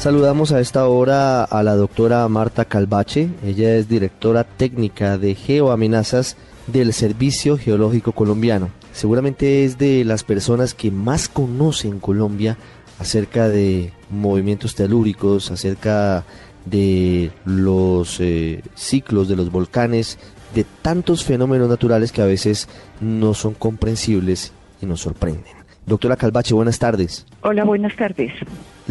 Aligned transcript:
Saludamos 0.00 0.50
a 0.52 0.60
esta 0.60 0.88
hora 0.88 1.44
a 1.44 1.62
la 1.62 1.76
doctora 1.76 2.26
Marta 2.26 2.64
Calvache. 2.64 3.28
Ella 3.44 3.74
es 3.76 3.86
directora 3.86 4.44
técnica 4.44 5.18
de 5.18 5.34
geoamenazas 5.34 6.38
del 6.68 6.94
Servicio 6.94 7.58
Geológico 7.58 8.12
Colombiano. 8.12 8.70
Seguramente 8.92 9.62
es 9.62 9.76
de 9.76 10.06
las 10.06 10.24
personas 10.24 10.72
que 10.72 10.90
más 10.90 11.28
conocen 11.28 12.00
Colombia 12.00 12.56
acerca 12.98 13.50
de 13.50 13.92
movimientos 14.08 14.74
telúricos, 14.74 15.50
acerca 15.50 16.24
de 16.64 17.30
los 17.44 18.20
eh, 18.20 18.62
ciclos 18.74 19.28
de 19.28 19.36
los 19.36 19.52
volcanes, 19.52 20.18
de 20.54 20.64
tantos 20.80 21.24
fenómenos 21.24 21.68
naturales 21.68 22.10
que 22.10 22.22
a 22.22 22.26
veces 22.26 22.70
no 23.02 23.34
son 23.34 23.52
comprensibles 23.52 24.54
y 24.80 24.86
nos 24.86 25.02
sorprenden. 25.02 25.60
Doctora 25.84 26.16
Calvache, 26.16 26.54
buenas 26.54 26.78
tardes. 26.78 27.26
Hola, 27.42 27.64
buenas 27.64 27.94
tardes. 27.96 28.32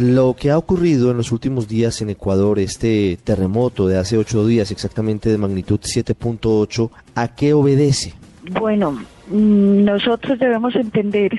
Lo 0.00 0.34
que 0.34 0.50
ha 0.50 0.56
ocurrido 0.56 1.10
en 1.10 1.18
los 1.18 1.30
últimos 1.30 1.68
días 1.68 2.00
en 2.00 2.08
Ecuador, 2.08 2.58
este 2.58 3.18
terremoto 3.22 3.86
de 3.86 3.98
hace 3.98 4.16
ocho 4.16 4.46
días, 4.46 4.70
exactamente 4.70 5.28
de 5.28 5.36
magnitud 5.36 5.78
7.8, 5.78 6.90
¿a 7.14 7.28
qué 7.34 7.52
obedece? 7.52 8.14
Bueno, 8.50 8.92
mm, 8.92 9.84
nosotros 9.84 10.38
debemos 10.38 10.74
entender 10.74 11.38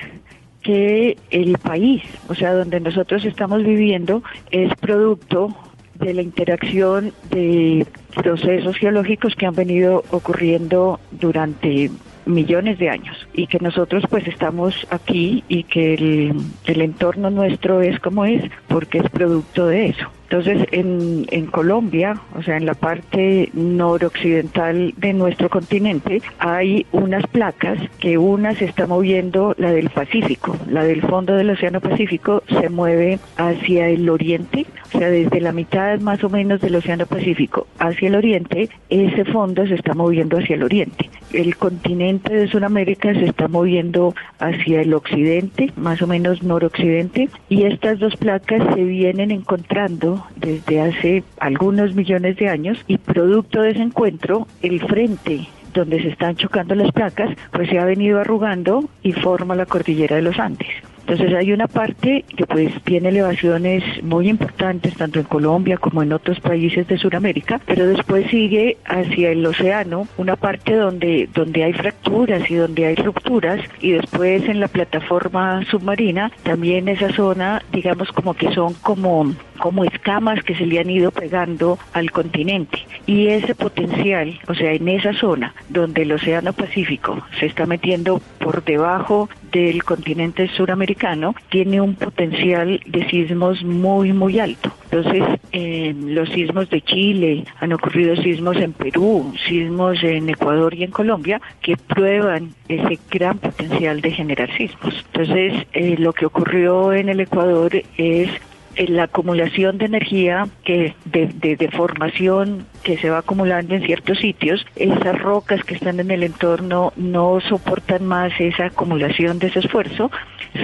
que 0.62 1.18
el 1.30 1.58
país, 1.58 2.04
o 2.28 2.36
sea, 2.36 2.54
donde 2.54 2.78
nosotros 2.78 3.24
estamos 3.24 3.64
viviendo, 3.64 4.22
es 4.52 4.72
producto 4.76 5.52
de 5.94 6.14
la 6.14 6.22
interacción 6.22 7.12
de 7.30 7.84
procesos 8.14 8.76
geológicos 8.76 9.34
que 9.34 9.46
han 9.46 9.56
venido 9.56 10.04
ocurriendo 10.12 11.00
durante 11.10 11.90
millones 12.26 12.78
de 12.78 12.90
años 12.90 13.16
y 13.32 13.46
que 13.46 13.58
nosotros 13.58 14.04
pues 14.08 14.26
estamos 14.26 14.86
aquí 14.90 15.44
y 15.48 15.64
que 15.64 15.94
el, 15.94 16.36
el 16.64 16.80
entorno 16.80 17.30
nuestro 17.30 17.82
es 17.82 17.98
como 18.00 18.24
es 18.24 18.42
porque 18.68 18.98
es 18.98 19.10
producto 19.10 19.66
de 19.66 19.86
eso. 19.86 20.10
Entonces, 20.32 20.66
en, 20.72 21.26
en 21.30 21.44
Colombia, 21.44 22.18
o 22.34 22.42
sea, 22.42 22.56
en 22.56 22.64
la 22.64 22.72
parte 22.72 23.50
noroccidental 23.52 24.94
de 24.96 25.12
nuestro 25.12 25.50
continente, 25.50 26.22
hay 26.38 26.86
unas 26.90 27.26
placas 27.26 27.78
que 27.98 28.16
una 28.16 28.54
se 28.54 28.64
está 28.64 28.86
moviendo, 28.86 29.54
la 29.58 29.72
del 29.72 29.90
Pacífico, 29.90 30.56
la 30.70 30.84
del 30.84 31.02
fondo 31.02 31.34
del 31.34 31.50
Océano 31.50 31.82
Pacífico 31.82 32.42
se 32.48 32.70
mueve 32.70 33.18
hacia 33.36 33.90
el 33.90 34.08
oriente, 34.08 34.64
o 34.94 34.98
sea, 34.98 35.10
desde 35.10 35.38
la 35.42 35.52
mitad 35.52 36.00
más 36.00 36.24
o 36.24 36.30
menos 36.30 36.62
del 36.62 36.76
Océano 36.76 37.04
Pacífico 37.04 37.66
hacia 37.78 38.08
el 38.08 38.14
oriente, 38.14 38.70
ese 38.88 39.26
fondo 39.26 39.66
se 39.66 39.74
está 39.74 39.92
moviendo 39.92 40.38
hacia 40.38 40.56
el 40.56 40.62
oriente. 40.62 41.10
El 41.34 41.56
continente 41.56 42.34
de 42.34 42.48
Sudamérica 42.48 43.12
se 43.14 43.24
está 43.24 43.48
moviendo 43.48 44.14
hacia 44.38 44.80
el 44.80 44.92
occidente, 44.94 45.72
más 45.76 46.00
o 46.00 46.06
menos 46.06 46.42
noroccidente, 46.42 47.28
y 47.48 47.64
estas 47.64 47.98
dos 47.98 48.16
placas 48.16 48.62
se 48.74 48.84
vienen 48.84 49.30
encontrando 49.30 50.21
desde 50.36 50.80
hace 50.80 51.24
algunos 51.38 51.94
millones 51.94 52.36
de 52.36 52.48
años 52.48 52.78
y 52.86 52.98
producto 52.98 53.62
de 53.62 53.70
ese 53.70 53.82
encuentro, 53.82 54.46
el 54.62 54.80
frente 54.86 55.48
donde 55.72 56.02
se 56.02 56.08
están 56.08 56.36
chocando 56.36 56.74
las 56.74 56.92
placas, 56.92 57.30
pues 57.50 57.68
se 57.68 57.78
ha 57.78 57.84
venido 57.84 58.20
arrugando 58.20 58.88
y 59.02 59.12
forma 59.12 59.54
la 59.54 59.66
cordillera 59.66 60.16
de 60.16 60.22
los 60.22 60.38
Andes. 60.38 60.68
Entonces 61.06 61.34
hay 61.34 61.52
una 61.52 61.66
parte 61.66 62.24
que 62.36 62.46
pues 62.46 62.72
tiene 62.84 63.08
elevaciones 63.08 63.82
muy 64.04 64.28
importantes 64.28 64.94
tanto 64.94 65.18
en 65.18 65.24
Colombia 65.24 65.76
como 65.76 66.02
en 66.02 66.12
otros 66.12 66.38
países 66.40 66.86
de 66.86 66.96
Sudamérica, 66.96 67.60
pero 67.66 67.86
después 67.86 68.30
sigue 68.30 68.76
hacia 68.84 69.30
el 69.30 69.44
océano 69.44 70.06
una 70.16 70.36
parte 70.36 70.76
donde 70.76 71.28
donde 71.34 71.64
hay 71.64 71.72
fracturas 71.72 72.48
y 72.48 72.54
donde 72.54 72.86
hay 72.86 72.94
rupturas 72.94 73.60
y 73.80 73.92
después 73.92 74.48
en 74.48 74.60
la 74.60 74.68
plataforma 74.68 75.64
submarina 75.70 76.30
también 76.44 76.88
esa 76.88 77.12
zona 77.12 77.62
digamos 77.72 78.12
como 78.12 78.34
que 78.34 78.52
son 78.52 78.74
como 78.74 79.34
como 79.62 79.84
escamas 79.84 80.42
que 80.42 80.56
se 80.56 80.66
le 80.66 80.80
han 80.80 80.90
ido 80.90 81.12
pegando 81.12 81.78
al 81.92 82.10
continente. 82.10 82.84
Y 83.06 83.28
ese 83.28 83.54
potencial, 83.54 84.40
o 84.48 84.54
sea, 84.54 84.72
en 84.72 84.88
esa 84.88 85.12
zona 85.12 85.54
donde 85.68 86.02
el 86.02 86.10
Océano 86.10 86.52
Pacífico 86.52 87.24
se 87.38 87.46
está 87.46 87.64
metiendo 87.64 88.20
por 88.40 88.64
debajo 88.64 89.28
del 89.52 89.84
continente 89.84 90.48
suramericano, 90.48 91.36
tiene 91.48 91.80
un 91.80 91.94
potencial 91.94 92.80
de 92.86 93.08
sismos 93.08 93.62
muy, 93.62 94.12
muy 94.12 94.40
alto. 94.40 94.72
Entonces, 94.90 95.22
en 95.52 96.12
los 96.12 96.28
sismos 96.30 96.68
de 96.68 96.82
Chile, 96.82 97.44
han 97.60 97.72
ocurrido 97.72 98.16
sismos 98.16 98.56
en 98.56 98.72
Perú, 98.72 99.32
sismos 99.46 100.02
en 100.02 100.28
Ecuador 100.28 100.74
y 100.74 100.82
en 100.82 100.90
Colombia, 100.90 101.40
que 101.60 101.76
prueban 101.76 102.50
ese 102.68 102.98
gran 103.08 103.38
potencial 103.38 104.00
de 104.00 104.10
generar 104.10 104.54
sismos. 104.56 105.04
Entonces, 105.12 105.66
eh, 105.72 105.94
lo 105.98 106.12
que 106.12 106.26
ocurrió 106.26 106.92
en 106.92 107.08
el 107.08 107.20
Ecuador 107.20 107.80
es 107.96 108.28
la 108.76 109.04
acumulación 109.04 109.78
de 109.78 109.86
energía 109.86 110.48
que 110.64 110.94
de, 111.04 111.26
de, 111.26 111.56
de, 111.56 111.68
formación 111.70 112.66
que 112.82 112.98
se 112.98 113.10
va 113.10 113.18
acumulando 113.18 113.74
en 113.74 113.82
ciertos 113.82 114.18
sitios, 114.18 114.64
esas 114.76 115.20
rocas 115.20 115.62
que 115.64 115.74
están 115.74 116.00
en 116.00 116.10
el 116.10 116.22
entorno 116.22 116.92
no 116.96 117.40
soportan 117.40 118.06
más 118.06 118.32
esa 118.38 118.66
acumulación 118.66 119.38
de 119.38 119.48
ese 119.48 119.60
esfuerzo, 119.60 120.10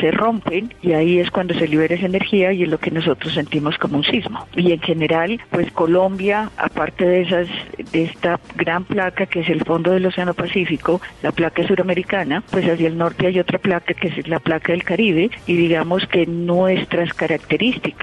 se 0.01 0.11
rompen 0.11 0.75
y 0.83 0.93
ahí 0.93 1.19
es 1.19 1.31
cuando 1.31 1.55
se 1.55 1.69
libera 1.69 1.95
esa 1.95 2.07
energía 2.07 2.53
y 2.53 2.63
es 2.63 2.69
lo 2.69 2.79
que 2.79 2.91
nosotros 2.91 3.33
sentimos 3.35 3.79
como 3.79 3.99
un 3.99 4.05
sismo. 4.05 4.47
Y 4.55 4.73
en 4.73 4.81
general, 4.81 5.41
pues 5.51 5.71
Colombia, 5.73 6.51
aparte 6.57 7.07
de 7.07 7.23
esas, 7.23 7.49
de 7.93 8.05
esta 8.05 8.41
gran 8.57 8.85
placa 8.85 9.27
que 9.27 9.41
es 9.41 9.49
el 9.49 9.65
fondo 9.65 9.93
del 9.93 10.07
Océano 10.07 10.35
Pacífico, 10.35 11.01
la 11.23 11.33
placa 11.33 11.67
suramericana, 11.67 12.43
pues 12.51 12.69
hacia 12.69 12.89
el 12.89 12.99
norte 12.99 13.27
hay 13.27 13.39
otra 13.39 13.59
placa 13.59 13.95
que 13.95 14.09
es 14.09 14.29
la 14.29 14.41
placa 14.41 14.73
del 14.73 14.85
Caribe 14.85 15.31
y 15.47 15.57
digamos 15.57 16.07
que 16.07 16.27
nuestras 16.27 17.15
características 17.15 17.98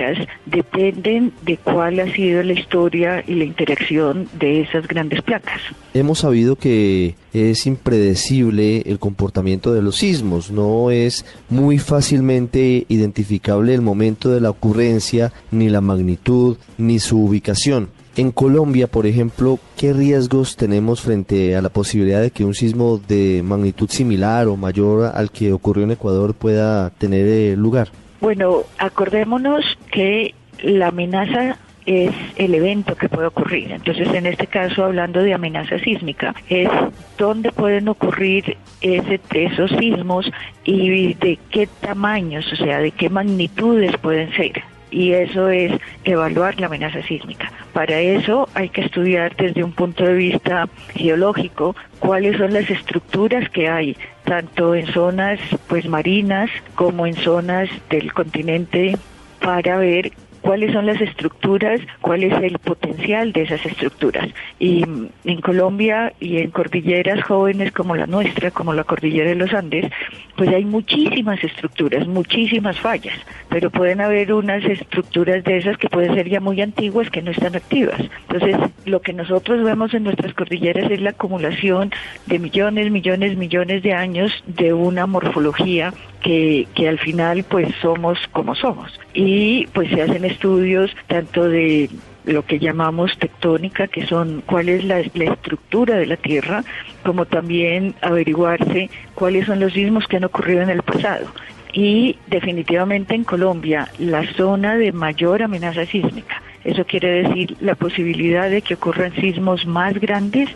dependen 0.46 1.34
de 1.44 1.58
cuál 1.58 2.00
ha 2.00 2.12
sido 2.14 2.44
la 2.44 2.54
historia 2.54 3.24
y 3.26 3.36
la 3.36 3.46
interacción 3.46 4.28
de 4.38 4.62
esas 4.62 4.88
grandes 4.88 5.22
placas. 5.22 5.62
Hemos 5.94 6.20
sabido 6.20 6.56
que 6.56 7.16
es 7.34 7.66
impredecible 7.66 8.82
el 8.86 9.00
comportamiento 9.00 9.74
de 9.74 9.82
los 9.82 9.98
sismos, 9.98 10.52
no 10.52 10.92
es 10.92 11.26
muy 11.50 11.80
fácilmente 11.80 12.86
identificable 12.88 13.74
el 13.74 13.82
momento 13.82 14.32
de 14.32 14.42
la 14.42 14.50
ocurrencia, 14.50 15.34
ni 15.52 15.70
la 15.70 15.82
magnitud, 15.82 16.58
ni 16.78 17.00
su 17.00 17.20
ubicación. 17.20 17.90
En 18.18 18.32
Colombia, 18.32 18.88
por 18.88 19.06
ejemplo, 19.08 19.60
¿qué 19.76 19.92
riesgos 19.92 20.56
tenemos 20.56 21.02
frente 21.02 21.58
a 21.58 21.62
la 21.62 21.68
posibilidad 21.68 22.22
de 22.22 22.32
que 22.32 22.46
un 22.46 22.54
sismo 22.54 22.98
de 23.10 23.42
magnitud 23.44 23.90
similar 23.90 24.48
o 24.48 24.56
mayor 24.56 25.12
al 25.14 25.32
que 25.32 25.52
ocurrió 25.52 25.84
en 25.84 25.92
Ecuador 25.92 26.34
pueda 26.34 26.92
tener 26.92 27.28
eh, 27.28 27.58
lugar? 27.58 27.90
Bueno, 28.22 28.64
acordémonos 28.78 29.78
que 29.92 30.34
la 30.62 30.88
amenaza 30.88 31.58
es 31.86 32.12
el 32.38 32.56
evento 32.56 32.96
que 32.96 33.10
puede 33.10 33.28
ocurrir. 33.28 33.72
Entonces, 33.72 34.12
en 34.14 34.26
este 34.26 34.48
caso, 34.48 34.84
hablando 34.84 35.22
de 35.22 35.34
amenaza 35.34 35.78
sísmica, 35.80 36.34
es 36.50 36.70
dónde 37.18 37.52
pueden 37.52 37.88
ocurrir 37.88 38.58
ese, 38.82 39.20
esos 39.32 39.72
sismos 39.72 40.32
y 40.64 41.14
de 41.16 41.38
qué 41.52 41.68
tamaños, 41.82 42.52
o 42.52 42.56
sea, 42.56 42.80
de 42.80 42.92
qué 42.92 43.10
magnitudes 43.10 43.96
pueden 43.98 44.32
ser 44.34 44.64
y 44.92 45.12
eso 45.12 45.50
es 45.50 45.74
evaluar 46.06 46.58
la 46.60 46.68
amenaza 46.68 47.02
sísmica. 47.04 47.52
Para 47.74 48.00
eso 48.00 48.48
hay 48.54 48.70
que 48.70 48.82
estudiar 48.82 49.36
desde 49.36 49.62
un 49.62 49.74
punto 49.74 50.06
de 50.06 50.14
vista 50.14 50.70
geológico 50.94 51.76
cuáles 52.00 52.38
son 52.38 52.54
las 52.54 52.70
estructuras 52.70 53.50
que 53.50 53.68
hay 53.68 53.98
tanto 54.26 54.76
en 54.76 54.88
zonas 54.88 55.40
pues 55.68 55.88
marinas 55.88 56.50
como 56.76 57.08
en 57.08 57.16
zonas 57.16 57.70
del 57.90 58.12
continente 58.14 58.98
para 59.40 59.78
ver 59.78 60.12
cuáles 60.46 60.74
son 60.74 60.86
las 60.86 61.02
estructuras, 61.02 61.82
cuál 62.02 62.24
es 62.24 62.34
el 62.44 62.60
potencial 62.60 63.34
de 63.34 63.42
esas 63.42 63.66
estructuras. 63.66 64.30
Y 64.60 64.86
en 65.24 65.42
Colombia 65.42 66.14
y 66.20 66.38
en 66.38 66.52
cordilleras 66.52 67.24
jóvenes 67.24 67.72
como 67.72 67.96
la 67.96 68.06
nuestra, 68.06 68.52
como 68.52 68.72
la 68.72 68.84
cordillera 68.84 69.30
de 69.30 69.36
los 69.36 69.52
Andes, 69.56 69.92
pues 70.38 70.50
hay 70.50 70.64
muchísimas 70.64 71.44
estructuras, 71.44 72.08
muchísimas 72.08 72.80
fallas, 72.80 73.18
pero 73.50 73.72
pueden 73.72 74.02
haber 74.02 74.34
unas 74.34 74.64
estructuras 74.66 75.44
de 75.44 75.58
esas 75.58 75.78
que 75.80 75.90
pueden 75.90 76.14
ser 76.14 76.30
ya 76.30 76.40
muy 76.40 76.62
antiguas 76.62 77.10
que 77.10 77.24
no 77.24 77.32
están 77.32 77.56
activas. 77.56 78.00
Entonces, 78.30 78.56
lo 78.86 79.02
que 79.02 79.14
nosotros 79.14 79.64
vemos 79.64 79.96
en 79.96 80.04
nuestras 80.04 80.36
cordilleras 80.36 80.92
es 80.92 81.02
la 81.02 81.10
acumulación 81.10 81.92
de 82.28 82.38
millones, 82.38 82.92
millones, 82.92 83.36
millones 83.36 83.82
de 83.82 83.94
años 83.94 84.32
de 84.46 84.74
una 84.74 85.08
morfología 85.08 85.92
que, 86.26 86.68
que 86.74 86.90
al 86.90 86.98
final 86.98 87.44
pues 87.44 87.72
somos 87.84 88.18
como 88.32 88.56
somos. 88.56 89.00
Y 89.14 89.68
pues 89.68 89.90
se 89.92 90.02
hacen 90.02 90.26
estudios 90.26 90.90
tanto 91.06 91.48
de 91.48 91.88
lo 92.26 92.44
que 92.44 92.58
llamamos 92.58 93.16
tectónica, 93.20 93.88
que 93.88 94.08
son 94.08 94.42
cuál 94.44 94.70
es 94.70 94.84
la, 94.84 95.04
la, 95.14 95.26
estructura 95.26 95.98
de 95.98 96.08
la 96.08 96.18
Tierra, 96.18 96.64
como 97.04 97.28
también 97.28 97.94
averiguarse 98.02 98.90
cuáles 99.14 99.46
son 99.46 99.60
los 99.60 99.74
sismos 99.74 100.08
que 100.08 100.18
han 100.18 100.24
ocurrido 100.24 100.64
en 100.64 100.72
el 100.72 100.82
pasado. 100.82 101.28
Y 101.74 102.18
definitivamente 102.26 103.14
en 103.14 103.24
Colombia, 103.24 103.90
la 104.00 104.26
zona 104.34 104.78
de 104.78 104.92
mayor 104.94 105.44
amenaza 105.44 105.86
sísmica, 105.86 106.42
eso 106.64 106.86
quiere 106.86 107.22
decir 107.22 107.56
la 107.60 107.76
posibilidad 107.76 108.50
de 108.50 108.64
que 108.64 108.74
ocurran 108.74 109.14
sismos 109.14 109.68
más 109.68 109.94
grandes, 110.00 110.50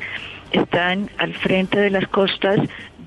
están 0.51 1.12
al 1.19 1.36
frente 1.36 1.80
de 1.80 1.92
las 1.92 2.07
costas 2.07 2.60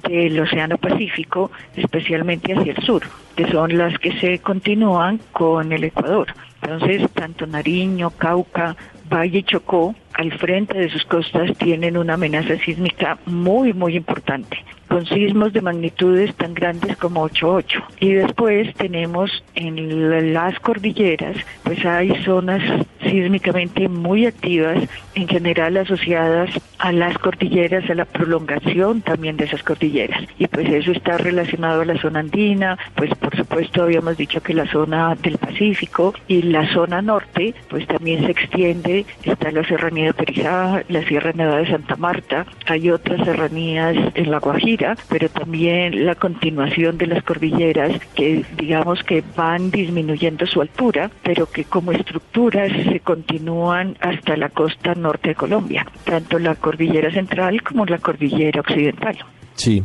del 0.08 0.38
Océano 0.40 0.78
Pacífico, 0.78 1.50
especialmente 1.76 2.52
hacia 2.52 2.72
el 2.72 2.82
sur, 2.82 3.02
que 3.36 3.50
son 3.50 3.76
las 3.76 3.98
que 3.98 4.18
se 4.18 4.38
continúan 4.38 5.20
con 5.32 5.72
el 5.72 5.84
Ecuador. 5.84 6.34
Entonces, 6.62 7.10
tanto 7.12 7.46
Nariño, 7.46 8.10
Cauca, 8.10 8.76
Valle 9.10 9.42
Chocó, 9.42 9.94
al 10.14 10.32
frente 10.38 10.78
de 10.78 10.90
sus 10.90 11.04
costas, 11.04 11.56
tienen 11.58 11.96
una 11.96 12.14
amenaza 12.14 12.56
sísmica 12.58 13.18
muy, 13.26 13.72
muy 13.72 13.96
importante 13.96 14.58
con 14.92 15.06
sismos 15.06 15.54
de 15.54 15.62
magnitudes 15.62 16.34
tan 16.34 16.52
grandes 16.52 16.98
como 16.98 17.26
8.8. 17.26 17.82
Y 18.00 18.12
después 18.12 18.74
tenemos 18.74 19.42
en 19.54 20.34
las 20.34 20.60
cordilleras, 20.60 21.34
pues 21.62 21.82
hay 21.86 22.14
zonas 22.24 22.62
sísmicamente 23.02 23.88
muy 23.88 24.26
activas, 24.26 24.86
en 25.14 25.28
general 25.28 25.78
asociadas 25.78 26.50
a 26.78 26.92
las 26.92 27.16
cordilleras, 27.18 27.88
a 27.88 27.94
la 27.94 28.04
prolongación 28.04 29.00
también 29.00 29.36
de 29.38 29.44
esas 29.44 29.62
cordilleras. 29.62 30.24
Y 30.38 30.46
pues 30.46 30.68
eso 30.68 30.92
está 30.92 31.16
relacionado 31.16 31.80
a 31.80 31.84
la 31.86 31.98
zona 31.98 32.20
andina, 32.20 32.78
pues 32.94 33.14
por 33.14 33.34
supuesto 33.34 33.82
habíamos 33.82 34.18
dicho 34.18 34.42
que 34.42 34.52
la 34.52 34.66
zona 34.66 35.14
del 35.14 35.38
Pacífico 35.38 36.14
y 36.28 36.42
la 36.42 36.70
zona 36.72 37.00
norte, 37.00 37.54
pues 37.68 37.86
también 37.86 38.26
se 38.26 38.32
extiende, 38.32 39.06
está 39.24 39.50
la 39.52 39.64
serranía 39.64 40.06
de 40.06 40.14
Perijá, 40.14 40.82
la 40.88 41.02
Sierra 41.04 41.32
Nevada 41.32 41.58
de 41.58 41.70
Santa 41.70 41.96
Marta, 41.96 42.44
hay 42.66 42.90
otras 42.90 43.24
serranías 43.24 43.96
en 44.14 44.30
La 44.30 44.38
Guajira, 44.38 44.81
pero 45.08 45.28
también 45.28 46.04
la 46.06 46.14
continuación 46.14 46.98
de 46.98 47.06
las 47.06 47.22
cordilleras 47.24 48.00
que 48.14 48.44
digamos 48.56 49.02
que 49.02 49.22
van 49.36 49.70
disminuyendo 49.70 50.46
su 50.46 50.60
altura, 50.60 51.10
pero 51.22 51.46
que 51.46 51.64
como 51.64 51.92
estructuras 51.92 52.70
se 52.90 53.00
continúan 53.00 53.96
hasta 54.00 54.36
la 54.36 54.48
costa 54.48 54.94
norte 54.94 55.30
de 55.30 55.34
Colombia, 55.34 55.86
tanto 56.04 56.38
la 56.38 56.54
cordillera 56.54 57.12
central 57.12 57.62
como 57.62 57.86
la 57.86 57.98
cordillera 57.98 58.60
occidental. 58.60 59.18
Sí. 59.54 59.82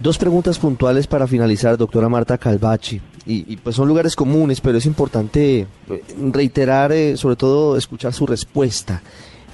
Dos 0.00 0.16
preguntas 0.16 0.58
puntuales 0.58 1.06
para 1.06 1.26
finalizar, 1.26 1.76
doctora 1.76 2.08
Marta 2.08 2.38
Calvachi. 2.38 3.00
Y, 3.26 3.56
pues 3.58 3.76
son 3.76 3.86
lugares 3.86 4.16
comunes, 4.16 4.60
pero 4.60 4.78
es 4.78 4.86
importante 4.86 5.60
eh, 5.60 6.02
reiterar, 6.32 6.90
eh, 6.90 7.18
sobre 7.18 7.36
todo 7.36 7.76
escuchar 7.76 8.14
su 8.14 8.26
respuesta. 8.26 9.02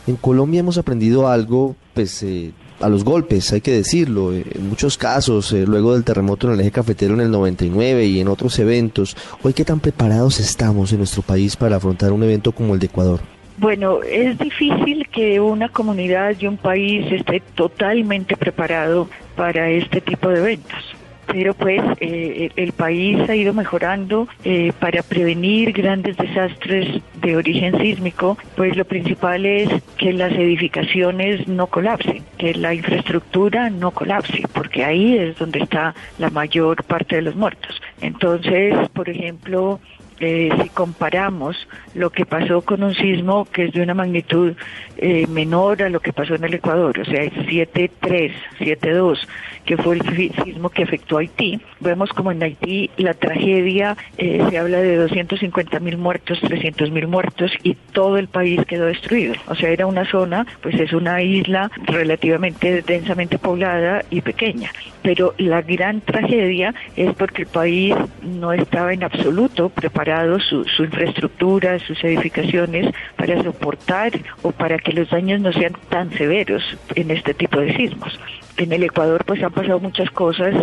En 0.06 0.14
Colombia 0.16 0.60
hemos 0.60 0.78
aprendido 0.78 1.28
algo, 1.28 1.74
pues 1.92 2.22
eh, 2.22 2.52
a 2.80 2.88
los 2.88 3.04
golpes, 3.04 3.52
hay 3.52 3.60
que 3.60 3.72
decirlo. 3.72 4.32
Eh, 4.32 4.44
en 4.54 4.68
muchos 4.68 4.98
casos, 4.98 5.52
eh, 5.52 5.64
luego 5.66 5.94
del 5.94 6.04
terremoto 6.04 6.48
en 6.48 6.54
el 6.54 6.60
eje 6.60 6.70
cafetero 6.70 7.14
en 7.14 7.20
el 7.20 7.30
99 7.30 8.06
y 8.06 8.20
en 8.20 8.28
otros 8.28 8.58
eventos, 8.58 9.16
hoy 9.42 9.52
qué 9.52 9.64
tan 9.64 9.80
preparados 9.80 10.40
estamos 10.40 10.92
en 10.92 10.98
nuestro 10.98 11.22
país 11.22 11.56
para 11.56 11.76
afrontar 11.76 12.12
un 12.12 12.22
evento 12.22 12.52
como 12.52 12.74
el 12.74 12.80
de 12.80 12.86
Ecuador. 12.86 13.20
Bueno, 13.58 14.02
es 14.02 14.38
difícil 14.38 15.08
que 15.08 15.40
una 15.40 15.70
comunidad 15.70 16.34
y 16.38 16.46
un 16.46 16.58
país 16.58 17.10
esté 17.10 17.42
totalmente 17.54 18.36
preparado 18.36 19.08
para 19.34 19.70
este 19.70 20.02
tipo 20.02 20.28
de 20.28 20.40
eventos 20.40 20.95
pero 21.26 21.54
pues 21.54 21.82
eh, 22.00 22.50
el 22.56 22.72
país 22.72 23.28
ha 23.28 23.34
ido 23.34 23.52
mejorando 23.52 24.28
eh, 24.44 24.72
para 24.78 25.02
prevenir 25.02 25.72
grandes 25.72 26.16
desastres 26.16 27.02
de 27.20 27.36
origen 27.36 27.78
sísmico, 27.78 28.38
pues 28.56 28.76
lo 28.76 28.84
principal 28.84 29.46
es 29.46 29.68
que 29.96 30.12
las 30.12 30.32
edificaciones 30.32 31.46
no 31.48 31.66
colapsen, 31.66 32.22
que 32.38 32.54
la 32.54 32.74
infraestructura 32.74 33.70
no 33.70 33.90
colapse, 33.90 34.42
porque 34.52 34.84
ahí 34.84 35.16
es 35.16 35.38
donde 35.38 35.60
está 35.60 35.94
la 36.18 36.30
mayor 36.30 36.84
parte 36.84 37.16
de 37.16 37.22
los 37.22 37.36
muertos. 37.36 37.80
Entonces, 38.00 38.74
por 38.90 39.08
ejemplo, 39.08 39.80
eh, 40.20 40.50
si 40.62 40.68
comparamos 40.70 41.56
lo 41.94 42.10
que 42.10 42.24
pasó 42.24 42.62
con 42.62 42.82
un 42.82 42.94
sismo 42.94 43.44
que 43.44 43.64
es 43.64 43.72
de 43.72 43.82
una 43.82 43.94
magnitud 43.94 44.54
eh, 44.96 45.26
menor 45.28 45.82
a 45.82 45.90
lo 45.90 46.00
que 46.00 46.12
pasó 46.12 46.34
en 46.34 46.44
el 46.44 46.54
Ecuador, 46.54 46.98
o 46.98 47.04
sea, 47.04 47.22
es 47.22 47.32
7.3, 47.32 48.32
7.2, 48.58 49.18
que 49.64 49.76
fue 49.76 49.96
el 49.96 50.36
sismo 50.44 50.70
que 50.70 50.84
afectó 50.84 51.16
a 51.16 51.20
Haití, 51.20 51.60
vemos 51.80 52.10
como 52.10 52.32
en 52.32 52.42
Haití 52.42 52.90
la 52.96 53.14
tragedia, 53.14 53.96
eh, 54.16 54.44
se 54.48 54.58
habla 54.58 54.78
de 54.78 54.96
250 54.96 55.80
mil 55.80 55.98
muertos, 55.98 56.40
300 56.40 56.90
mil 56.90 57.08
muertos 57.08 57.52
y 57.62 57.74
todo 57.74 58.16
el 58.16 58.28
país 58.28 58.60
quedó 58.66 58.86
destruido. 58.86 59.34
O 59.48 59.54
sea, 59.54 59.70
era 59.70 59.86
una 59.86 60.08
zona, 60.10 60.46
pues 60.62 60.78
es 60.80 60.92
una 60.92 61.22
isla 61.22 61.70
relativamente 61.84 62.82
densamente 62.82 63.38
poblada 63.38 64.04
y 64.10 64.20
pequeña. 64.20 64.70
Pero 65.02 65.34
la 65.38 65.62
gran 65.62 66.00
tragedia 66.00 66.74
es 66.96 67.14
porque 67.14 67.42
el 67.42 67.48
país 67.48 67.94
no 68.22 68.52
estaba 68.52 68.92
en 68.92 69.04
absoluto 69.04 69.68
preparado, 69.68 70.05
su, 70.48 70.64
su 70.64 70.84
infraestructura, 70.84 71.78
sus 71.78 72.02
edificaciones, 72.04 72.92
para 73.16 73.42
soportar 73.42 74.12
o 74.42 74.52
para 74.52 74.78
que 74.78 74.92
los 74.92 75.10
daños 75.10 75.40
no 75.40 75.52
sean 75.52 75.72
tan 75.88 76.10
severos 76.12 76.62
en 76.94 77.10
este 77.10 77.34
tipo 77.34 77.58
de 77.60 77.76
sismos. 77.76 78.18
En 78.56 78.72
el 78.72 78.82
Ecuador 78.84 79.24
pues 79.24 79.42
han 79.42 79.52
pasado 79.52 79.80
muchas 79.80 80.10
cosas 80.10 80.54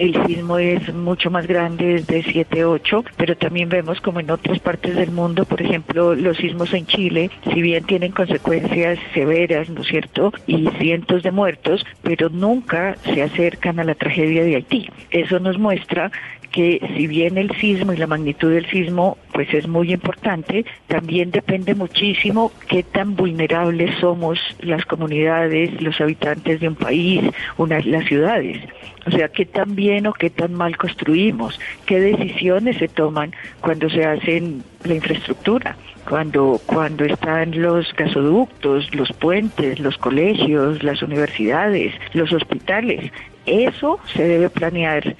el 0.00 0.26
sismo 0.26 0.58
es 0.58 0.94
mucho 0.94 1.30
más 1.30 1.46
grande, 1.46 1.96
es 1.96 2.06
de 2.06 2.24
7-8, 2.24 3.04
pero 3.18 3.36
también 3.36 3.68
vemos 3.68 4.00
como 4.00 4.18
en 4.20 4.30
otras 4.30 4.58
partes 4.58 4.96
del 4.96 5.10
mundo, 5.10 5.44
por 5.44 5.60
ejemplo, 5.60 6.14
los 6.14 6.38
sismos 6.38 6.72
en 6.72 6.86
Chile, 6.86 7.30
si 7.52 7.60
bien 7.60 7.84
tienen 7.84 8.12
consecuencias 8.12 8.98
severas, 9.12 9.68
¿no 9.68 9.82
es 9.82 9.88
cierto?, 9.88 10.32
y 10.46 10.68
cientos 10.78 11.22
de 11.22 11.30
muertos, 11.30 11.84
pero 12.02 12.30
nunca 12.30 12.96
se 13.04 13.22
acercan 13.22 13.78
a 13.78 13.84
la 13.84 13.94
tragedia 13.94 14.42
de 14.42 14.56
Haití. 14.56 14.88
Eso 15.10 15.38
nos 15.38 15.58
muestra 15.58 16.10
que 16.50 16.80
si 16.96 17.06
bien 17.06 17.38
el 17.38 17.50
sismo 17.56 17.92
y 17.92 17.96
la 17.96 18.06
magnitud 18.06 18.50
del 18.50 18.66
sismo 18.70 19.18
pues 19.40 19.54
es 19.54 19.66
muy 19.66 19.90
importante, 19.90 20.66
también 20.86 21.30
depende 21.30 21.74
muchísimo 21.74 22.52
qué 22.68 22.82
tan 22.82 23.16
vulnerables 23.16 23.98
somos 23.98 24.38
las 24.60 24.84
comunidades, 24.84 25.80
los 25.80 25.98
habitantes 25.98 26.60
de 26.60 26.68
un 26.68 26.74
país, 26.74 27.22
una, 27.56 27.80
las 27.80 28.04
ciudades. 28.04 28.58
O 29.06 29.10
sea, 29.10 29.28
qué 29.28 29.46
tan 29.46 29.74
bien 29.74 30.06
o 30.06 30.12
qué 30.12 30.28
tan 30.28 30.52
mal 30.52 30.76
construimos, 30.76 31.58
qué 31.86 32.00
decisiones 32.00 32.76
se 32.76 32.88
toman 32.88 33.32
cuando 33.62 33.88
se 33.88 34.04
hacen 34.04 34.62
la 34.84 34.96
infraestructura, 34.96 35.74
cuando, 36.06 36.60
cuando 36.66 37.06
están 37.06 37.62
los 37.62 37.90
gasoductos, 37.94 38.94
los 38.94 39.10
puentes, 39.14 39.80
los 39.80 39.96
colegios, 39.96 40.82
las 40.82 41.02
universidades, 41.02 41.94
los 42.12 42.30
hospitales. 42.30 43.10
Eso 43.46 44.00
se 44.14 44.22
debe 44.28 44.50
planear 44.50 45.16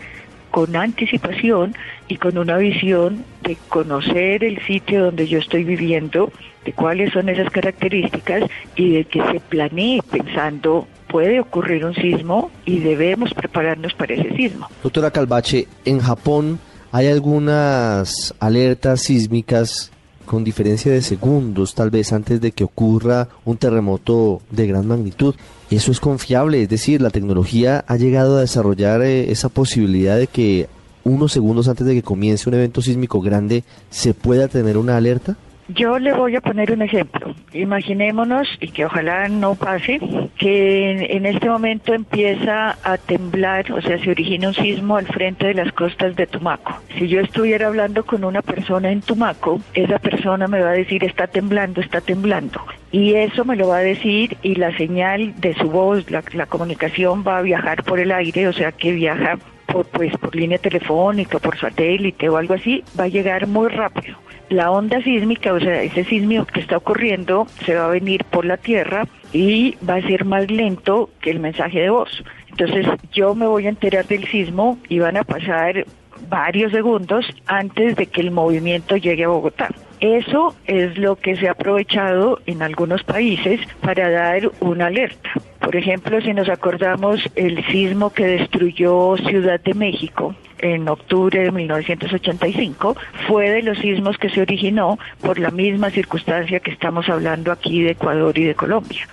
con 0.50 0.76
anticipación 0.76 1.75
y 2.08 2.17
con 2.17 2.38
una 2.38 2.56
visión 2.56 3.25
de 3.43 3.56
conocer 3.69 4.44
el 4.44 4.61
sitio 4.67 5.05
donde 5.05 5.26
yo 5.26 5.38
estoy 5.38 5.64
viviendo, 5.64 6.32
de 6.64 6.73
cuáles 6.73 7.12
son 7.12 7.29
esas 7.29 7.50
características 7.50 8.44
y 8.76 8.93
de 8.94 9.05
que 9.05 9.23
se 9.32 9.41
planee 9.41 10.00
pensando 10.11 10.87
puede 11.08 11.41
ocurrir 11.41 11.85
un 11.85 11.94
sismo 11.94 12.50
y 12.64 12.79
debemos 12.79 13.35
prepararnos 13.35 13.94
para 13.94 14.14
ese 14.14 14.35
sismo. 14.37 14.69
Doctora 14.82 15.11
Calvache, 15.11 15.67
en 15.85 15.99
Japón 15.99 16.61
hay 16.93 17.08
algunas 17.08 18.35
alertas 18.38 19.02
sísmicas 19.02 19.91
con 20.31 20.44
diferencia 20.44 20.93
de 20.93 21.03
segundos, 21.03 21.75
tal 21.75 21.91
vez 21.91 22.12
antes 22.12 22.41
de 22.41 22.53
que 22.53 22.62
ocurra 22.62 23.26
un 23.45 23.57
terremoto 23.57 24.40
de 24.52 24.69
gran 24.69 24.87
magnitud. 24.87 25.35
Eso 25.73 25.90
es 25.90 25.99
confiable, 25.99 26.62
es 26.62 26.69
decir, 26.69 27.02
la 27.02 27.11
tecnología 27.11 27.85
ha 27.88 27.97
llegado 27.97 28.37
a 28.37 28.43
desarrollar 28.43 29.02
eh, 29.02 29.33
esa 29.33 29.49
posibilidad 29.49 30.16
de 30.16 30.28
que 30.28 30.69
unos 31.02 31.33
segundos 31.33 31.66
antes 31.66 31.85
de 31.85 31.95
que 31.95 32.05
comience 32.05 32.49
un 32.49 32.55
evento 32.55 32.81
sísmico 32.81 33.21
grande 33.21 33.64
se 33.90 34.14
pueda 34.14 34.47
tener 34.47 34.78
una 34.78 34.97
alerta. 34.97 35.37
Yo 35.75 35.99
le 35.99 36.12
voy 36.12 36.35
a 36.37 36.41
poner 36.41 36.73
un 36.73 36.83
ejemplo. 36.83 37.35
Imaginémonos, 37.53 38.49
y 38.61 38.69
que 38.69 38.87
ojalá 38.87 39.29
no 39.29 39.55
pase, 39.55 40.00
que 40.37 41.15
en, 41.17 41.27
este 41.27 41.49
momento 41.49 41.95
empieza 41.95 42.77
a 42.83 42.97
temblar, 42.97 43.71
o 43.73 43.81
sea, 43.81 43.99
se 43.99 44.11
origina 44.11 44.49
un 44.49 44.55
sismo 44.55 44.97
al 44.97 45.07
frente 45.07 45.49
de 45.49 45.55
las 45.55 45.73
costas 45.73 46.17
de 46.17 46.27
Tumaco. 46.27 46.81
Si 46.99 47.09
yo 47.09 47.21
estuviera 47.21 47.69
hablando 47.69 48.05
con 48.05 48.25
una 48.25 48.43
persona 48.43 48.91
en 48.91 49.00
Tumaco, 49.00 49.61
esa 49.75 49.99
persona 49.99 50.49
me 50.49 50.61
va 50.61 50.71
a 50.71 50.73
decir, 50.73 51.05
está 51.05 51.27
temblando, 51.27 51.81
está 51.81 52.00
temblando. 52.00 52.61
Y 52.91 53.15
eso 53.15 53.45
me 53.45 53.57
lo 53.57 53.69
va 53.69 53.79
a 53.79 53.81
decir 53.81 54.37
y 54.43 54.57
la 54.57 54.77
señal 54.77 55.41
de 55.41 55.55
su 55.55 55.71
voz, 55.71 56.11
la, 56.11 56.47
comunicación 56.47 57.23
va 57.27 57.39
a 57.39 57.43
viajar 57.43 57.85
por 57.85 58.00
el 58.00 58.11
aire, 58.11 58.49
o 58.49 58.53
sea, 58.53 58.73
que 58.73 58.93
viaja 58.93 59.39
por, 59.73 59.87
pues, 59.87 60.17
por 60.19 60.35
línea 60.35 60.59
telefónica, 60.59 61.39
por 61.39 61.59
satélite 61.59 62.29
o 62.29 62.37
algo 62.37 62.55
así, 62.55 62.83
va 62.99 63.05
a 63.05 63.09
llegar 63.09 63.47
muy 63.47 63.69
rápido 63.69 64.17
la 64.50 64.71
onda 64.71 65.00
sísmica, 65.00 65.55
o 65.55 65.61
sea, 65.61 65.83
ese 65.83 66.05
sismo 66.05 66.45
que 66.45 66.61
está 66.61 66.77
ocurriendo, 66.77 67.47
se 67.65 67.77
va 67.77 67.87
a 67.87 67.91
venir 67.91 68.25
por 68.25 68.45
la 68.45 68.57
Tierra 68.57 69.07
y 69.33 69.77
va 69.89 69.95
a 69.95 70.03
ser 70.03 70.25
más 70.25 70.50
lento 70.50 71.09
que 71.21 71.31
el 71.31 71.39
mensaje 71.39 71.81
de 71.81 71.91
voz. 71.91 72.23
Entonces 72.49 72.87
yo 73.12 73.35
me 73.35 73.47
voy 73.47 73.67
a 73.67 73.71
enterar 73.71 74.07
del 74.07 74.27
sismo 74.27 74.79
y 74.89 74.99
van 74.99 75.17
a 75.17 75.25
pasar 75.25 75.87
varios 76.29 76.73
segundos 76.73 77.27
antes 77.47 77.97
de 77.97 78.07
que 78.07 78.21
el 78.21 78.33
movimiento 78.33 78.97
llegue 78.97 79.25
a 79.25 79.29
Bogotá. 79.29 79.69
Eso 80.00 80.55
es 80.67 80.99
lo 80.99 81.17
que 81.17 81.37
se 81.37 81.49
ha 81.49 81.53
aprovechado 81.53 82.41
en 82.47 82.62
algunos 82.62 83.05
países 83.05 83.61
para 83.81 84.11
dar 84.11 84.50
una 84.61 84.87
alerta. 84.87 85.31
Por 85.61 85.76
ejemplo, 85.76 86.21
si 86.21 86.33
nos 86.33 86.49
acordamos 86.49 87.21
el 87.37 87.64
sismo 87.67 88.11
que 88.11 88.26
destruyó 88.26 89.17
Ciudad 89.19 89.61
de 89.61 89.75
México, 89.75 90.35
en 90.59 90.88
octubre 90.88 91.40
de 91.40 91.50
1985 91.50 92.97
fue 93.29 93.50
de 93.50 93.62
los 93.62 93.79
sismos 93.79 94.19
que 94.19 94.31
se 94.31 94.43
originó 94.43 94.99
por 95.21 95.38
la 95.38 95.50
misma 95.50 95.90
circunstancia 95.90 96.61
que 96.61 96.71
estamos 96.71 97.09
hablando 97.09 97.52
aquí 97.52 97.83
de 97.83 97.93
Ecuador 97.93 98.37
y 98.38 98.45
de 98.45 98.55
Colombia. 98.55 99.09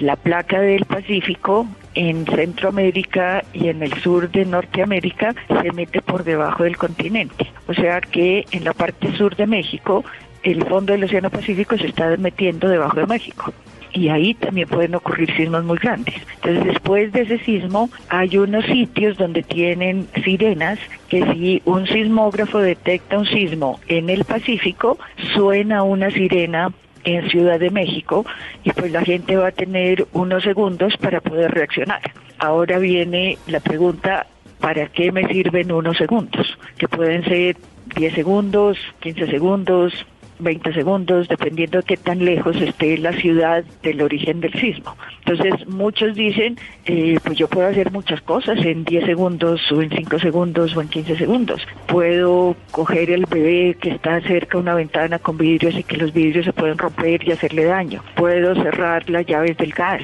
La 0.00 0.16
placa 0.16 0.60
del 0.60 0.84
Pacífico 0.84 1.66
en 1.94 2.26
Centroamérica 2.26 3.44
y 3.52 3.68
en 3.68 3.82
el 3.82 3.92
sur 4.00 4.30
de 4.30 4.44
Norteamérica 4.44 5.34
se 5.62 5.72
mete 5.72 6.00
por 6.02 6.24
debajo 6.24 6.64
del 6.64 6.76
continente. 6.76 7.50
O 7.66 7.74
sea 7.74 8.00
que 8.00 8.46
en 8.52 8.64
la 8.64 8.72
parte 8.72 9.12
sur 9.16 9.36
de 9.36 9.46
México 9.46 10.04
el 10.42 10.64
fondo 10.64 10.92
del 10.92 11.04
Océano 11.04 11.30
Pacífico 11.30 11.76
se 11.76 11.86
está 11.86 12.16
metiendo 12.16 12.68
debajo 12.68 12.98
de 13.00 13.06
México 13.06 13.52
y 13.92 14.08
ahí 14.08 14.34
también 14.34 14.68
pueden 14.68 14.94
ocurrir 14.94 15.34
sismos 15.36 15.64
muy 15.64 15.78
grandes. 15.78 16.14
Entonces, 16.36 16.64
después 16.64 17.12
de 17.12 17.22
ese 17.22 17.38
sismo, 17.38 17.90
hay 18.08 18.38
unos 18.38 18.64
sitios 18.66 19.16
donde 19.16 19.42
tienen 19.42 20.08
sirenas 20.24 20.78
que 21.08 21.24
si 21.32 21.62
un 21.64 21.86
sismógrafo 21.86 22.58
detecta 22.58 23.18
un 23.18 23.26
sismo 23.26 23.80
en 23.88 24.10
el 24.10 24.24
Pacífico, 24.24 24.98
suena 25.34 25.82
una 25.82 26.10
sirena 26.10 26.72
en 27.04 27.28
Ciudad 27.30 27.58
de 27.58 27.70
México 27.70 28.26
y 28.62 28.70
pues 28.72 28.92
la 28.92 29.02
gente 29.02 29.36
va 29.36 29.48
a 29.48 29.52
tener 29.52 30.06
unos 30.12 30.44
segundos 30.44 30.96
para 30.98 31.20
poder 31.20 31.50
reaccionar. 31.50 32.00
Ahora 32.38 32.78
viene 32.78 33.38
la 33.46 33.60
pregunta, 33.60 34.26
¿para 34.60 34.86
qué 34.88 35.12
me 35.12 35.26
sirven 35.28 35.72
unos 35.72 35.96
segundos? 35.96 36.58
Que 36.78 36.88
pueden 36.88 37.24
ser 37.24 37.56
10 37.96 38.14
segundos, 38.14 38.78
15 39.00 39.26
segundos, 39.26 40.06
20 40.40 40.72
segundos, 40.72 41.28
dependiendo 41.28 41.78
de 41.78 41.84
qué 41.84 41.96
tan 41.96 42.24
lejos 42.24 42.56
esté 42.56 42.98
la 42.98 43.12
ciudad 43.12 43.64
del 43.82 44.02
origen 44.02 44.40
del 44.40 44.52
sismo. 44.54 44.96
Entonces, 45.24 45.66
muchos 45.68 46.14
dicen, 46.14 46.58
eh, 46.86 47.18
pues 47.24 47.38
yo 47.38 47.48
puedo 47.48 47.68
hacer 47.68 47.90
muchas 47.92 48.20
cosas 48.22 48.58
en 48.64 48.84
10 48.84 49.04
segundos 49.04 49.60
o 49.72 49.82
en 49.82 49.90
5 49.90 50.18
segundos 50.18 50.76
o 50.76 50.80
en 50.80 50.88
15 50.88 51.16
segundos. 51.16 51.66
Puedo 51.86 52.56
coger 52.70 53.10
el 53.10 53.26
bebé 53.26 53.76
que 53.80 53.90
está 53.90 54.20
cerca 54.22 54.58
de 54.58 54.62
una 54.62 54.74
ventana 54.74 55.18
con 55.18 55.36
vidrios 55.36 55.74
y 55.74 55.82
que 55.82 55.96
los 55.96 56.12
vidrios 56.12 56.44
se 56.44 56.52
pueden 56.52 56.78
romper 56.78 57.26
y 57.26 57.32
hacerle 57.32 57.64
daño. 57.64 58.02
Puedo 58.16 58.54
cerrar 58.54 59.08
las 59.08 59.26
llaves 59.26 59.56
del 59.56 59.72
gas 59.72 60.02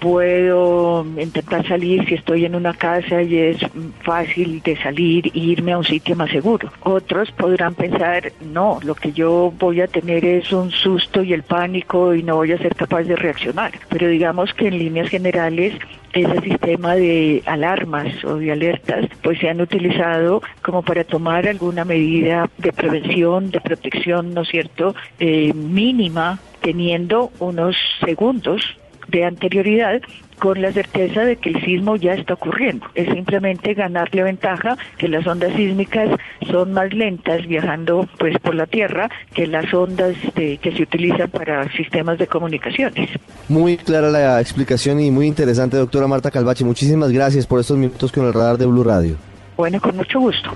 puedo 0.00 1.04
intentar 1.18 1.66
salir 1.68 2.06
si 2.06 2.14
estoy 2.14 2.46
en 2.46 2.54
una 2.54 2.72
casa 2.72 3.22
y 3.22 3.36
es 3.36 3.58
fácil 4.02 4.62
de 4.62 4.76
salir 4.76 5.26
e 5.26 5.38
irme 5.38 5.72
a 5.72 5.78
un 5.78 5.84
sitio 5.84 6.16
más 6.16 6.30
seguro. 6.30 6.72
Otros 6.80 7.30
podrán 7.32 7.74
pensar, 7.74 8.32
no, 8.52 8.80
lo 8.82 8.94
que 8.94 9.12
yo 9.12 9.52
voy 9.58 9.80
a 9.82 9.86
tener 9.86 10.24
es 10.24 10.52
un 10.52 10.70
susto 10.70 11.22
y 11.22 11.32
el 11.32 11.42
pánico 11.42 12.14
y 12.14 12.22
no 12.22 12.36
voy 12.36 12.52
a 12.52 12.58
ser 12.58 12.74
capaz 12.74 13.02
de 13.04 13.16
reaccionar. 13.16 13.72
Pero 13.88 14.08
digamos 14.08 14.52
que 14.54 14.68
en 14.68 14.78
líneas 14.78 15.08
generales 15.08 15.74
ese 16.12 16.40
sistema 16.40 16.96
de 16.96 17.42
alarmas 17.46 18.24
o 18.24 18.34
de 18.36 18.50
alertas 18.50 19.06
pues 19.22 19.38
se 19.38 19.48
han 19.48 19.60
utilizado 19.60 20.42
como 20.62 20.82
para 20.82 21.04
tomar 21.04 21.46
alguna 21.46 21.84
medida 21.84 22.50
de 22.58 22.72
prevención, 22.72 23.50
de 23.50 23.60
protección, 23.60 24.34
¿no 24.34 24.42
es 24.42 24.48
cierto?, 24.48 24.94
eh, 25.20 25.52
mínima 25.54 26.40
teniendo 26.62 27.30
unos 27.38 27.76
segundos 28.04 28.76
de 29.10 29.24
anterioridad 29.24 30.00
con 30.38 30.60
la 30.62 30.72
certeza 30.72 31.20
de 31.22 31.36
que 31.36 31.50
el 31.50 31.64
sismo 31.64 31.96
ya 31.96 32.14
está 32.14 32.34
ocurriendo. 32.34 32.86
Es 32.94 33.08
simplemente 33.12 33.74
ganarle 33.74 34.22
ventaja 34.22 34.76
que 34.96 35.06
las 35.06 35.26
ondas 35.26 35.54
sísmicas 35.54 36.08
son 36.50 36.72
más 36.72 36.92
lentas 36.92 37.46
viajando 37.46 38.08
pues 38.18 38.38
por 38.38 38.54
la 38.54 38.66
Tierra 38.66 39.10
que 39.34 39.46
las 39.46 39.72
ondas 39.72 40.16
que 40.34 40.72
se 40.74 40.82
utilizan 40.82 41.30
para 41.30 41.70
sistemas 41.72 42.18
de 42.18 42.26
comunicaciones. 42.26 43.10
Muy 43.48 43.76
clara 43.76 44.10
la 44.10 44.40
explicación 44.40 45.00
y 45.00 45.10
muy 45.10 45.26
interesante, 45.26 45.76
doctora 45.76 46.06
Marta 46.06 46.30
Calvache. 46.30 46.64
Muchísimas 46.64 47.12
gracias 47.12 47.46
por 47.46 47.60
estos 47.60 47.76
minutos 47.76 48.10
con 48.10 48.26
el 48.26 48.32
radar 48.32 48.56
de 48.56 48.66
Blue 48.66 48.84
Radio. 48.84 49.16
Bueno, 49.56 49.78
con 49.80 49.94
mucho 49.96 50.20
gusto. 50.20 50.50